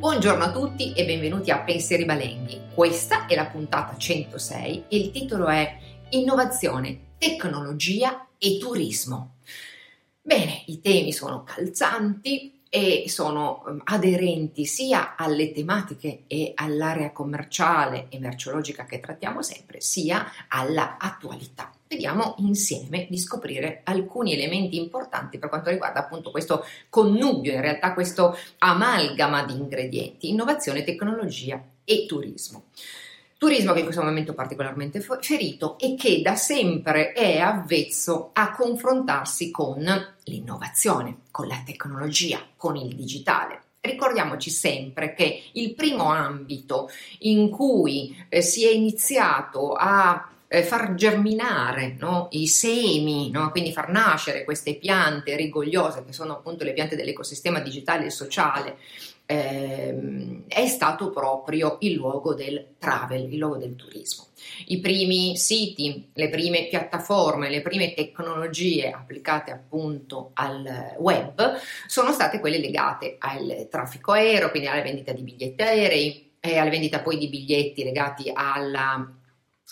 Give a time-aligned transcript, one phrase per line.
[0.00, 2.58] Buongiorno a tutti e benvenuti a Pensieri Balenghi.
[2.72, 5.76] Questa è la puntata 106 e il titolo è
[6.12, 9.34] Innovazione, tecnologia e turismo.
[10.22, 18.06] Bene, i temi sono calzanti, e sono um, aderenti sia alle tematiche e all'area commerciale
[18.08, 21.72] e merceologica che trattiamo sempre, sia alla attualità.
[21.92, 27.94] Vediamo insieme di scoprire alcuni elementi importanti per quanto riguarda appunto questo connubio, in realtà
[27.94, 32.66] questo amalgama di ingredienti, innovazione, tecnologia e turismo.
[33.36, 38.52] Turismo che in questo momento è particolarmente ferito e che da sempre è avvezzo a
[38.52, 39.84] confrontarsi con
[40.22, 43.62] l'innovazione, con la tecnologia, con il digitale.
[43.80, 46.88] Ricordiamoci sempre che il primo ambito
[47.20, 53.70] in cui eh, si è iniziato a eh, far germinare no, i semi, no, quindi
[53.72, 58.76] far nascere queste piante rigogliose che sono appunto le piante dell'ecosistema digitale e sociale
[59.26, 64.26] ehm, è stato proprio il luogo del travel, il luogo del turismo.
[64.66, 72.40] I primi siti, le prime piattaforme, le prime tecnologie applicate appunto al web sono state
[72.40, 77.18] quelle legate al traffico aereo, quindi alla vendita di biglietti aerei e alla vendita poi
[77.18, 79.14] di biglietti legati alla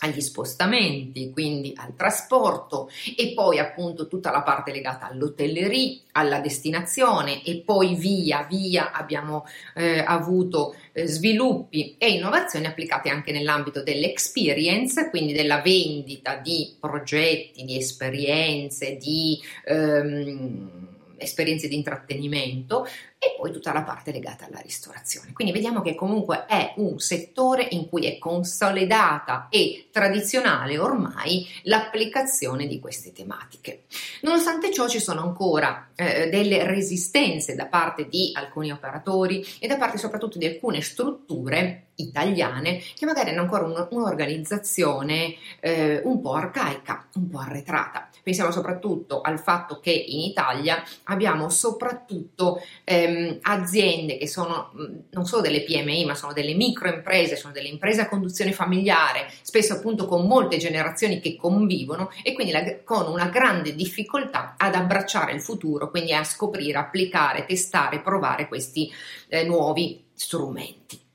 [0.00, 7.42] agli spostamenti, quindi al trasporto e poi appunto tutta la parte legata all'hotellerie, alla destinazione
[7.44, 9.44] e poi via via abbiamo
[9.74, 17.64] eh, avuto eh, sviluppi e innovazioni applicate anche nell'ambito dell'experience, quindi della vendita di progetti,
[17.64, 20.86] di esperienze, di ehm,
[21.18, 22.86] esperienze di intrattenimento
[23.18, 25.32] e poi tutta la parte legata alla ristorazione.
[25.32, 32.66] Quindi vediamo che comunque è un settore in cui è consolidata e tradizionale ormai l'applicazione
[32.66, 33.84] di queste tematiche.
[34.22, 39.76] Nonostante ciò ci sono ancora eh, delle resistenze da parte di alcuni operatori e da
[39.76, 46.34] parte soprattutto di alcune strutture italiane che magari hanno ancora un, un'organizzazione eh, un po'
[46.34, 48.08] arcaica, un po' arretrata.
[48.22, 55.26] Pensiamo soprattutto al fatto che in Italia abbiamo soprattutto ehm, aziende che sono mm, non
[55.26, 60.06] solo delle PMI, ma sono delle microimprese, sono delle imprese a conduzione familiare, spesso appunto
[60.06, 65.40] con molte generazioni che convivono e quindi la, con una grande difficoltà ad abbracciare il
[65.40, 68.90] futuro, quindi a scoprire, applicare, testare, provare questi
[69.28, 71.07] eh, nuovi strumenti.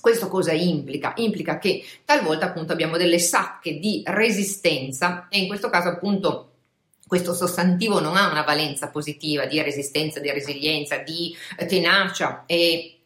[0.00, 1.12] Questo cosa implica?
[1.16, 6.46] Implica che talvolta appunto abbiamo delle sacche di resistenza e in questo caso appunto
[7.06, 13.00] questo sostantivo non ha una valenza positiva di resistenza, di resilienza, di tenacia e,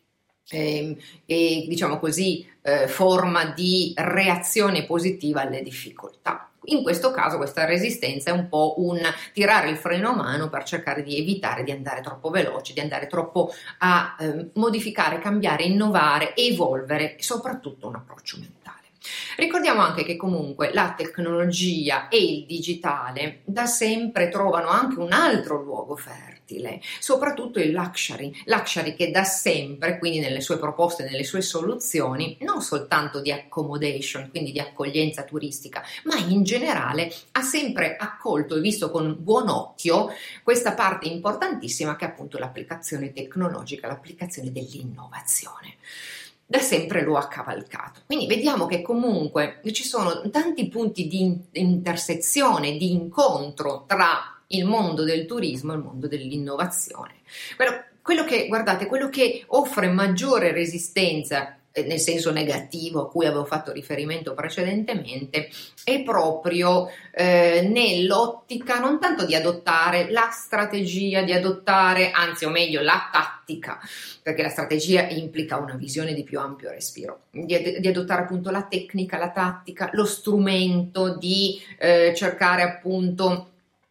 [0.48, 6.50] e, ehm, e diciamo così eh, forma di reazione positiva alle difficoltà.
[6.66, 9.00] In questo caso questa resistenza è un po' un
[9.32, 13.06] tirare il freno a mano per cercare di evitare di andare troppo veloce, di andare
[13.06, 18.83] troppo a eh, modificare, cambiare, innovare, evolvere, soprattutto un approccio mentale.
[19.36, 25.60] Ricordiamo anche che comunque la tecnologia e il digitale da sempre trovano anche un altro
[25.62, 31.42] luogo fertile, soprattutto il luxury, luxury che da sempre, quindi nelle sue proposte, nelle sue
[31.42, 38.56] soluzioni, non soltanto di accommodation, quindi di accoglienza turistica, ma in generale ha sempre accolto
[38.56, 40.12] e visto con buon occhio
[40.42, 45.76] questa parte importantissima che è appunto l'applicazione tecnologica, l'applicazione dell'innovazione
[46.46, 48.00] da sempre lo ha cavalcato.
[48.06, 55.04] Quindi vediamo che comunque ci sono tanti punti di intersezione, di incontro tra il mondo
[55.04, 57.14] del turismo e il mondo dell'innovazione.
[57.56, 63.44] Quello, quello che, guardate, quello che offre maggiore resistenza nel senso negativo a cui avevo
[63.44, 65.48] fatto riferimento precedentemente,
[65.82, 72.80] è proprio eh, nell'ottica non tanto di adottare la strategia, di adottare, anzi o meglio
[72.80, 73.80] la tattica,
[74.22, 78.62] perché la strategia implica una visione di più ampio respiro, di, di adottare appunto la
[78.62, 83.48] tecnica, la tattica, lo strumento di eh, cercare appunto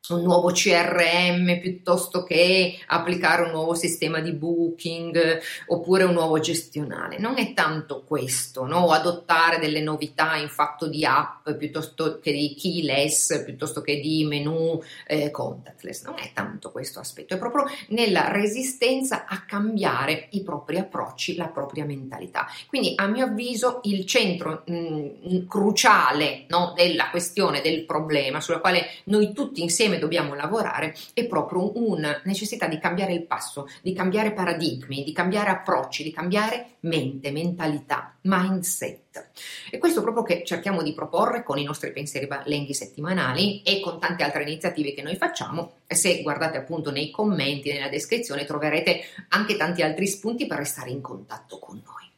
[0.10, 7.18] un nuovo CRM piuttosto che applicare un nuovo sistema di booking oppure un nuovo gestionale.
[7.20, 8.92] Non è tanto questo, no?
[8.92, 14.82] adottare delle novità in fatto di app piuttosto che di keyless, piuttosto che di menu
[15.08, 16.04] eh, contactless.
[16.04, 21.48] Non è tanto questo aspetto, è proprio nella resistenza a cambiare i propri approcci, la
[21.48, 22.46] propria mentalità.
[22.68, 28.60] Quindi a mio avviso il centro mh, mm, cruciale no, della questione, del problema, sulla
[28.60, 33.68] quale noi tutti insieme insieme dobbiamo lavorare è proprio una necessità di cambiare il passo,
[33.82, 39.30] di cambiare paradigmi, di cambiare approcci, di cambiare mente, mentalità, mindset.
[39.70, 44.00] E questo proprio che cerchiamo di proporre con i nostri pensieri lenghi settimanali e con
[44.00, 45.76] tante altre iniziative che noi facciamo.
[45.88, 51.02] Se guardate appunto nei commenti, nella descrizione, troverete anche tanti altri spunti per restare in
[51.02, 52.12] contatto con noi.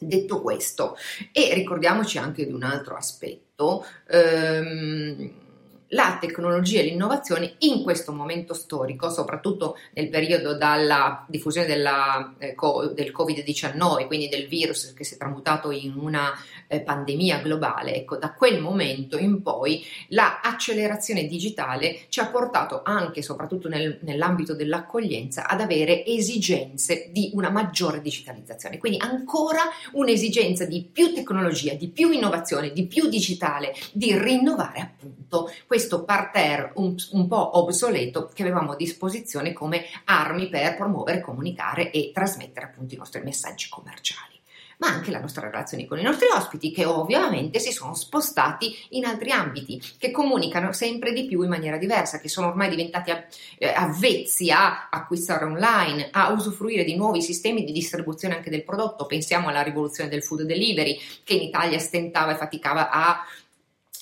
[0.00, 0.96] Detto questo,
[1.32, 5.47] e ricordiamoci anche di un altro aspetto, ehm,
[5.88, 12.54] la tecnologia e l'innovazione in questo momento storico, soprattutto nel periodo dalla diffusione della, eh,
[12.54, 16.32] co- del Covid-19, quindi del virus che si è tramutato in una
[16.66, 23.22] eh, pandemia globale, ecco, da quel momento in poi l'accelerazione digitale ci ha portato anche,
[23.22, 28.78] soprattutto nel, nell'ambito dell'accoglienza, ad avere esigenze di una maggiore digitalizzazione.
[28.78, 29.62] Quindi ancora
[29.92, 36.72] un'esigenza di più tecnologia, di più innovazione, di più digitale, di rinnovare appunto questo parterre
[36.74, 42.66] un, un po' obsoleto che avevamo a disposizione come armi per promuovere, comunicare e trasmettere
[42.66, 44.38] appunto i nostri messaggi commerciali
[44.78, 49.04] ma anche la nostra relazione con i nostri ospiti che ovviamente si sono spostati in
[49.04, 53.10] altri ambiti, che comunicano sempre di più in maniera diversa, che sono ormai diventati
[53.58, 59.06] eh, avvezzi a acquistare online, a usufruire di nuovi sistemi di distribuzione anche del prodotto.
[59.06, 63.24] Pensiamo alla rivoluzione del food delivery che in Italia stentava e faticava a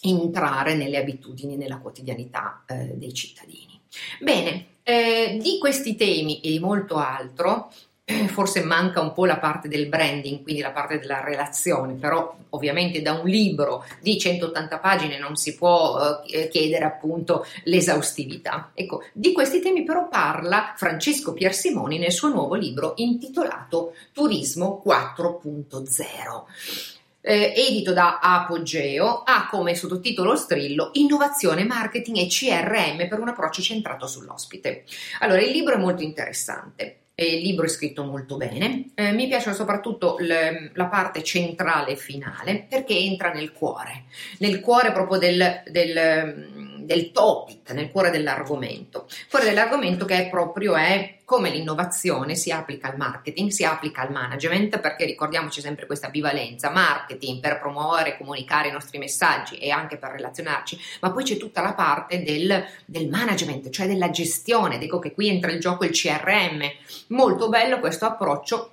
[0.03, 3.81] entrare nelle abitudini, nella quotidianità eh, dei cittadini.
[4.21, 7.71] Bene, eh, di questi temi e di molto altro
[8.29, 13.03] forse manca un po' la parte del branding, quindi la parte della relazione, però ovviamente
[13.03, 18.71] da un libro di 180 pagine non si può eh, chiedere appunto l'esaustività.
[18.75, 26.96] Ecco, di questi temi però parla Francesco Piersimoni nel suo nuovo libro intitolato Turismo 4.0
[27.27, 33.61] eh, edito da Apogeo, ha come sottotitolo strillo Innovazione, marketing e CRM per un approccio
[33.61, 34.85] centrato sull'ospite.
[35.21, 37.01] Allora, il libro è molto interessante.
[37.19, 42.67] Il libro è scritto molto bene, eh, mi piace soprattutto le, la parte centrale finale
[42.69, 44.05] perché entra nel cuore,
[44.41, 49.07] nel cuore proprio del, del del topic, nel cuore dell'argomento.
[49.29, 54.13] Cuore dell'argomento che è proprio è come l'innovazione si applica al marketing, si applica al
[54.13, 59.71] management, perché ricordiamoci sempre questa bivalenza, marketing per promuovere e comunicare i nostri messaggi e
[59.71, 64.79] anche per relazionarci, ma poi c'è tutta la parte del, del management, cioè della gestione,
[64.79, 66.63] dico che qui entra in gioco il CRM.
[67.09, 68.71] Molto bello questo approccio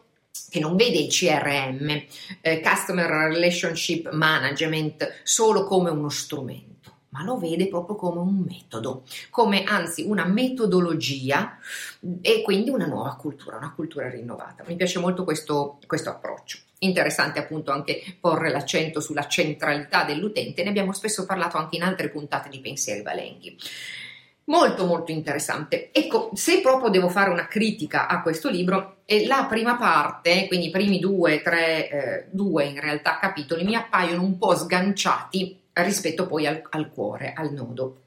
[0.49, 2.03] che non vede il CRM,
[2.41, 6.73] eh, Customer Relationship Management, solo come uno strumento
[7.13, 11.59] ma lo vede proprio come un metodo, come anzi una metodologia
[12.21, 14.63] e quindi una nuova cultura, una cultura rinnovata.
[14.65, 16.57] Mi piace molto questo, questo approccio.
[16.79, 22.09] Interessante appunto anche porre l'accento sulla centralità dell'utente, ne abbiamo spesso parlato anche in altre
[22.09, 23.55] puntate di Pensieri Valenghi.
[24.45, 25.91] Molto molto interessante.
[25.93, 30.67] Ecco, se proprio devo fare una critica a questo libro, eh, la prima parte, quindi
[30.67, 36.27] i primi due, tre, eh, due in realtà capitoli, mi appaiono un po' sganciati rispetto
[36.27, 37.97] poi al, al cuore, al nodo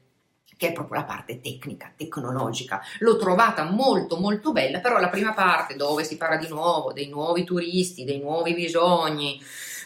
[0.57, 2.81] che è proprio la parte tecnica, tecnologica.
[2.99, 7.07] L'ho trovata molto molto bella, però la prima parte dove si parla di nuovo dei
[7.07, 9.39] nuovi turisti, dei nuovi bisogni,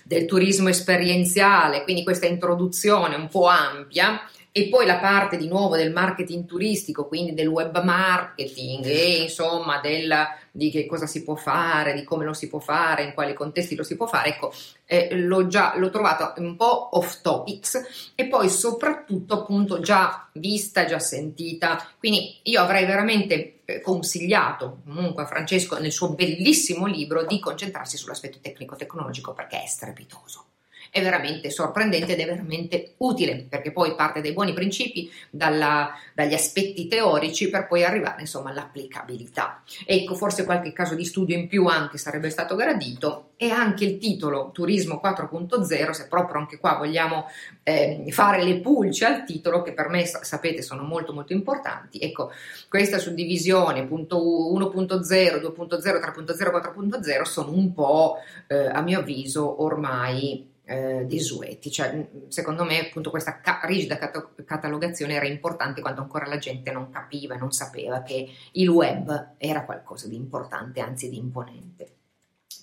[0.03, 4.21] del turismo esperienziale, quindi questa introduzione un po' ampia,
[4.53, 9.79] e poi la parte di nuovo del marketing turistico, quindi del web marketing e insomma
[9.79, 10.13] del,
[10.51, 13.75] di che cosa si può fare, di come lo si può fare, in quali contesti
[13.75, 14.53] lo si può fare, ecco,
[14.85, 20.83] eh, l'ho già l'ho trovato un po' off topics e poi soprattutto appunto già vista,
[20.83, 27.23] già sentita, quindi io avrei veramente eh, consigliato comunque a Francesco nel suo bellissimo libro
[27.25, 30.47] di concentrarsi sull'aspetto tecnico-tecnologico perché è strepitoso
[30.91, 36.33] è veramente sorprendente ed è veramente utile perché poi parte dai buoni principi, dalla, dagli
[36.33, 39.63] aspetti teorici per poi arrivare insomma all'applicabilità.
[39.85, 43.97] Ecco, forse qualche caso di studio in più anche sarebbe stato gradito e anche il
[43.99, 47.25] titolo Turismo 4.0, se proprio anche qua vogliamo
[47.63, 51.99] eh, fare le pulce al titolo che per me sapete sono molto molto importanti.
[51.99, 52.31] Ecco,
[52.67, 54.19] questa suddivisione punto
[54.53, 58.17] 1.0, 2.0, 3.0, 4.0 sono un po'
[58.47, 61.69] eh, a mio avviso ormai eh, desueti.
[61.69, 66.71] Cioè, secondo me, appunto, questa ca- rigida cat- catalogazione era importante quando ancora la gente
[66.71, 71.95] non capiva, non sapeva che il web era qualcosa di importante, anzi di imponente.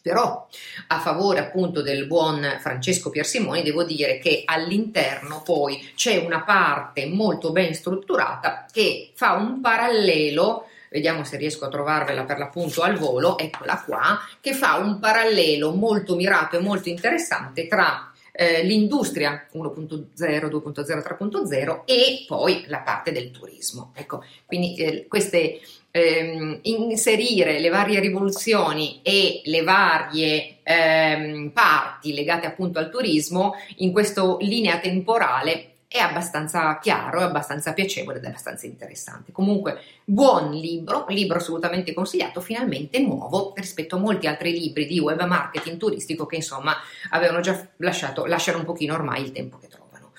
[0.01, 0.47] Però
[0.89, 7.07] a favore appunto del buon Francesco Piersimoni devo dire che all'interno poi c'è una parte
[7.07, 12.97] molto ben strutturata che fa un parallelo vediamo se riesco a trovarvela per l'appunto al
[12.97, 19.47] volo, eccola qua, che fa un parallelo molto mirato e molto interessante tra eh, l'industria
[19.53, 23.93] 1.0, 2.0, 3.0 e poi la parte del turismo.
[23.95, 32.47] Ecco, quindi eh, queste ehm, inserire le varie rivoluzioni e le varie ehm, parti legate
[32.47, 38.29] appunto al turismo in questa linea temporale è abbastanza chiaro, è abbastanza piacevole ed è
[38.29, 39.33] abbastanza interessante.
[39.33, 45.25] Comunque, buon libro, libro assolutamente consigliato, finalmente nuovo rispetto a molti altri libri di web
[45.25, 46.77] marketing turistico che insomma
[47.11, 50.13] avevano già lasciato, lasciano un pochino ormai il tempo che trovano.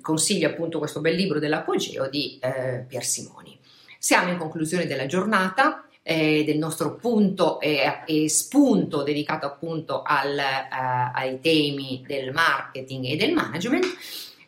[0.00, 3.56] Consiglio appunto questo bel libro dell'Apogeo di eh, Pier Simoni.
[3.98, 5.86] Siamo in conclusione della giornata.
[6.04, 13.04] Eh, del nostro punto e, e, spunto dedicato appunto al, uh, ai temi del marketing
[13.04, 13.86] e del management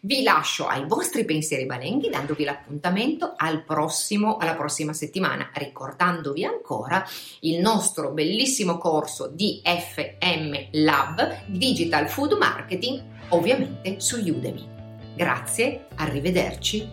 [0.04, 7.04] vi lascio ai vostri pensieri balenghi dandovi l'appuntamento al prossimo, alla prossima settimana, ricordandovi ancora
[7.40, 14.72] il nostro bellissimo corso di FM Lab Digital Food Marketing, ovviamente su Udemy.
[15.14, 16.88] Grazie, arrivederci,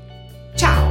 [0.55, 0.90] ciao!